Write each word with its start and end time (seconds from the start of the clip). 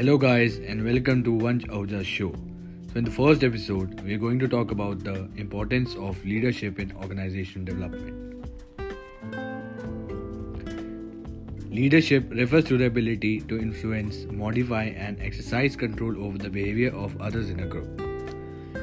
Hello, 0.00 0.16
guys, 0.16 0.56
and 0.56 0.82
welcome 0.82 1.22
to 1.24 1.30
Vansh 1.40 1.66
Ahuja's 1.66 2.06
show. 2.06 2.32
So, 2.90 2.98
in 3.00 3.04
the 3.04 3.10
first 3.10 3.44
episode, 3.44 4.00
we're 4.00 4.16
going 4.16 4.38
to 4.38 4.48
talk 4.48 4.70
about 4.70 5.04
the 5.04 5.28
importance 5.36 5.94
of 5.96 6.24
leadership 6.24 6.78
in 6.78 6.90
organization 6.92 7.66
development. 7.66 8.46
Leadership 11.70 12.30
refers 12.30 12.64
to 12.64 12.78
the 12.78 12.86
ability 12.86 13.40
to 13.40 13.58
influence, 13.58 14.24
modify, 14.30 14.84
and 14.84 15.20
exercise 15.20 15.76
control 15.76 16.24
over 16.24 16.38
the 16.38 16.48
behavior 16.48 16.94
of 16.96 17.20
others 17.20 17.50
in 17.50 17.60
a 17.60 17.66
group. 17.66 18.00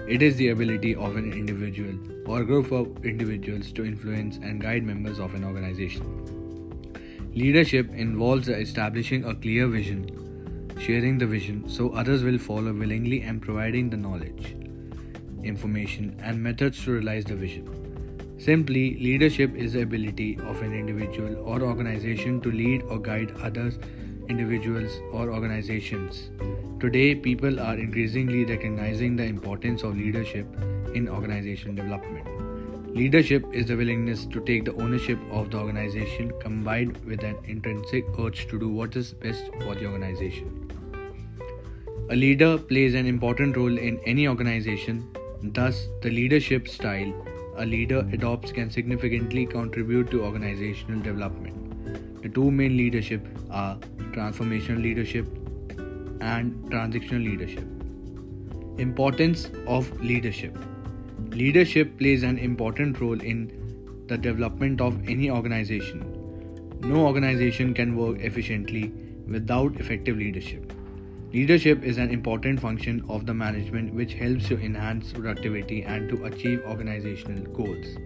It 0.08 0.22
is 0.22 0.36
the 0.36 0.50
ability 0.50 0.94
of 0.94 1.16
an 1.16 1.34
individual 1.34 1.98
or 2.28 2.44
group 2.44 2.72
of 2.72 3.04
individuals 3.04 3.72
to 3.72 3.84
influence 3.84 4.38
and 4.38 4.62
guide 4.62 4.84
members 4.84 5.18
of 5.18 5.34
an 5.34 5.46
organization. 5.46 6.06
Leadership 7.34 7.92
involves 7.92 8.50
establishing 8.50 9.26
a 9.26 9.34
clear 9.34 9.66
vision 9.66 10.27
sharing 10.80 11.18
the 11.18 11.26
vision 11.26 11.68
so 11.68 11.90
others 11.90 12.24
will 12.24 12.38
follow 12.38 12.74
willingly 12.74 13.22
and 13.22 13.42
providing 13.42 13.90
the 13.90 13.98
knowledge, 13.98 14.56
information, 15.44 16.16
and 16.22 16.42
methods 16.42 16.84
to 16.86 16.92
realize 16.92 17.26
the 17.26 17.36
vision. 17.36 17.68
Simply, 18.38 18.98
leadership 19.00 19.56
is 19.56 19.74
the 19.74 19.82
ability 19.82 20.38
of 20.44 20.62
an 20.62 20.74
individual 20.74 21.36
or 21.38 21.62
organization 21.62 22.40
to 22.42 22.52
lead 22.52 22.84
or 22.84 23.00
guide 23.00 23.34
others, 23.42 23.80
individuals, 24.30 25.00
or 25.12 25.32
organizations. 25.32 26.30
Today, 26.80 27.16
people 27.16 27.60
are 27.60 27.76
increasingly 27.76 28.46
recognizing 28.46 29.16
the 29.16 29.24
importance 29.24 29.82
of 29.82 29.98
leadership 29.98 30.46
in 30.94 31.10
organization 31.10 31.74
development. 31.74 32.47
Leadership 32.98 33.46
is 33.54 33.68
the 33.68 33.76
willingness 33.78 34.26
to 34.26 34.40
take 34.44 34.66
the 34.66 34.74
ownership 34.84 35.20
of 35.30 35.52
the 35.52 35.58
organization 35.58 36.32
combined 36.40 36.98
with 37.06 37.24
an 37.24 37.36
intrinsic 37.46 38.06
urge 38.18 38.48
to 38.48 38.58
do 38.58 38.70
what 38.70 38.96
is 38.96 39.12
best 39.14 39.52
for 39.62 39.76
the 39.76 39.86
organization. 39.86 40.72
A 42.10 42.16
leader 42.16 42.58
plays 42.58 42.96
an 42.96 43.06
important 43.06 43.56
role 43.56 43.78
in 43.78 44.00
any 44.08 44.28
organization, 44.28 45.08
thus, 45.44 45.90
the 46.02 46.10
leadership 46.10 46.68
style 46.68 47.14
a 47.58 47.66
leader 47.68 48.00
adopts 48.14 48.52
can 48.52 48.72
significantly 48.72 49.46
contribute 49.46 50.10
to 50.10 50.24
organizational 50.24 51.00
development. 51.02 52.24
The 52.24 52.30
two 52.30 52.50
main 52.50 52.78
leadership 52.78 53.28
are 53.52 53.78
transformational 54.16 54.82
leadership 54.82 55.28
and 56.22 56.72
transitional 56.72 57.22
leadership. 57.22 57.64
Importance 58.80 59.52
of 59.68 59.92
leadership 60.02 60.58
Leadership 61.20 61.98
plays 61.98 62.24
an 62.24 62.38
important 62.38 63.02
role 63.02 63.20
in 63.20 64.06
the 64.08 64.18
development 64.18 64.80
of 64.80 65.10
any 65.10 65.30
organization. 65.32 66.80
No 66.82 67.06
organization 67.08 67.74
can 67.74 67.96
work 67.96 68.20
efficiently 68.20 68.92
without 69.28 69.76
effective 69.78 70.16
leadership. 70.16 70.72
Leadership 71.34 71.84
is 71.84 71.98
an 71.98 72.12
important 72.12 72.60
function 72.60 73.04
of 73.10 73.26
the 73.26 73.34
management 73.34 73.94
which 73.94 74.14
helps 74.14 74.48
to 74.48 74.60
enhance 74.60 75.12
productivity 75.12 75.84
and 75.84 76.08
to 76.08 76.26
achieve 76.26 76.62
organizational 76.66 77.44
goals. 77.52 77.98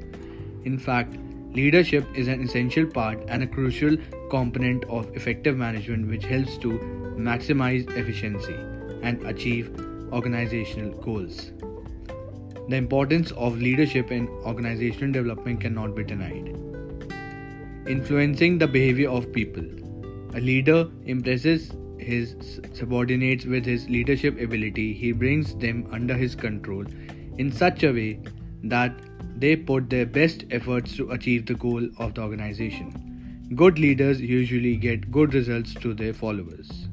In 0.63 0.79
fact, 0.79 1.17
leadership 1.53 2.05
is 2.15 2.27
an 2.27 2.41
essential 2.41 2.85
part 2.85 3.19
and 3.27 3.43
a 3.43 3.47
crucial 3.47 3.97
component 4.29 4.85
of 4.85 5.13
effective 5.15 5.57
management 5.57 6.07
which 6.07 6.23
helps 6.23 6.57
to 6.59 6.79
maximize 7.17 7.89
efficiency 7.97 8.55
and 9.03 9.21
achieve 9.23 9.69
organizational 10.11 10.91
goals. 11.01 11.51
The 12.71 12.77
importance 12.77 13.31
of 13.31 13.57
leadership 13.57 14.11
in 14.11 14.29
organizational 14.45 15.11
development 15.11 15.59
cannot 15.59 15.93
be 15.93 16.05
denied. 16.05 16.55
Influencing 17.85 18.59
the 18.59 18.67
behavior 18.67 19.09
of 19.09 19.33
people. 19.33 19.65
A 20.35 20.39
leader 20.39 20.89
impresses 21.03 21.73
his 21.97 22.61
subordinates 22.71 23.43
with 23.43 23.65
his 23.65 23.89
leadership 23.89 24.39
ability, 24.39 24.93
he 24.93 25.11
brings 25.11 25.53
them 25.55 25.85
under 25.91 26.15
his 26.15 26.33
control 26.33 26.85
in 27.37 27.51
such 27.51 27.83
a 27.83 27.91
way 27.91 28.21
that 28.63 28.97
they 29.35 29.57
put 29.57 29.89
their 29.89 30.05
best 30.05 30.45
efforts 30.51 30.95
to 30.95 31.11
achieve 31.11 31.45
the 31.45 31.55
goal 31.55 31.85
of 31.97 32.13
the 32.13 32.21
organization. 32.21 33.51
Good 33.53 33.79
leaders 33.79 34.21
usually 34.21 34.77
get 34.77 35.11
good 35.11 35.33
results 35.33 35.73
to 35.73 35.93
their 35.93 36.13
followers. 36.13 36.87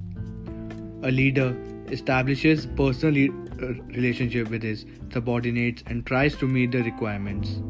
A 1.04 1.12
leader 1.12 1.56
establishes 1.86 2.66
personal 2.66 3.47
relationship 3.66 4.48
with 4.50 4.62
his 4.62 4.86
subordinates 5.12 5.82
and 5.86 6.06
tries 6.06 6.36
to 6.36 6.46
meet 6.46 6.72
the 6.72 6.82
requirements. 6.82 7.60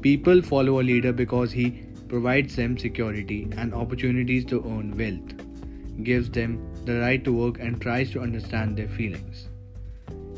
People 0.00 0.42
follow 0.42 0.80
a 0.80 0.82
leader 0.82 1.12
because 1.12 1.52
he 1.52 1.82
provides 2.08 2.56
them 2.56 2.76
security 2.76 3.48
and 3.56 3.74
opportunities 3.74 4.44
to 4.44 4.62
earn 4.66 4.96
wealth 4.96 5.44
gives 6.02 6.28
them 6.30 6.58
the 6.84 6.98
right 7.00 7.24
to 7.24 7.32
work 7.32 7.60
and 7.60 7.80
tries 7.80 8.10
to 8.10 8.20
understand 8.20 8.76
their 8.76 8.88
feelings. 8.88 9.48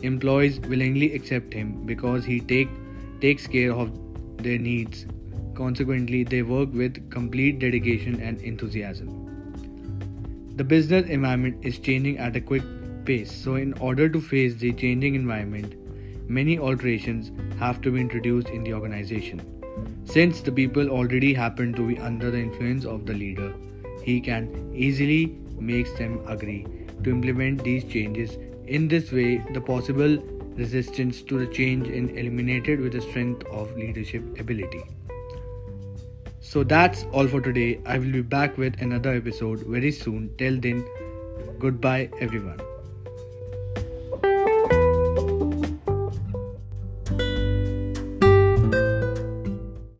Employees 0.02 0.60
willingly 0.60 1.14
accept 1.14 1.52
him 1.54 1.84
because 1.86 2.24
he 2.24 2.40
take, 2.40 2.68
takes 3.20 3.46
care 3.46 3.72
of 3.72 3.90
their 4.42 4.58
needs. 4.58 5.06
Consequently, 5.54 6.22
they 6.22 6.42
work 6.42 6.68
with 6.72 7.10
complete 7.10 7.58
dedication 7.58 8.20
and 8.20 8.40
enthusiasm. 8.42 9.22
The 10.56 10.64
business 10.64 11.08
environment 11.08 11.64
is 11.64 11.78
changing 11.78 12.18
at 12.18 12.36
a 12.36 12.40
quick 12.40 12.62
pace, 13.06 13.32
so, 13.32 13.54
in 13.54 13.72
order 13.74 14.08
to 14.08 14.20
face 14.20 14.56
the 14.56 14.72
changing 14.72 15.14
environment, 15.14 15.74
many 16.28 16.58
alterations 16.58 17.30
have 17.58 17.80
to 17.82 17.92
be 17.92 18.00
introduced 18.00 18.48
in 18.48 18.64
the 18.64 18.74
organization. 18.74 19.40
Since 20.04 20.40
the 20.40 20.52
people 20.52 20.88
already 20.88 21.32
happen 21.34 21.72
to 21.74 21.86
be 21.86 21.98
under 21.98 22.30
the 22.30 22.38
influence 22.38 22.84
of 22.84 23.06
the 23.06 23.14
leader, 23.14 23.54
he 24.02 24.20
can 24.20 24.72
easily 24.74 25.38
makes 25.58 25.92
them 25.98 26.20
agree 26.26 26.66
to 27.04 27.10
implement 27.10 27.64
these 27.64 27.84
changes. 27.84 28.36
In 28.66 28.88
this 28.88 29.12
way, 29.12 29.38
the 29.52 29.60
possible 29.60 30.18
resistance 30.56 31.22
to 31.22 31.38
the 31.38 31.46
change 31.46 31.88
is 31.88 32.10
eliminated 32.10 32.80
with 32.80 32.92
the 32.92 33.00
strength 33.00 33.44
of 33.46 33.76
leadership 33.76 34.22
ability. 34.40 34.84
So 36.40 36.62
that's 36.62 37.04
all 37.12 37.26
for 37.26 37.40
today. 37.40 37.80
I 37.84 37.98
will 37.98 38.12
be 38.12 38.22
back 38.22 38.56
with 38.56 38.80
another 38.80 39.14
episode 39.14 39.60
very 39.66 39.92
soon. 39.92 40.30
Till 40.38 40.58
then, 40.60 40.86
goodbye 41.58 42.08
everyone. 42.20 42.60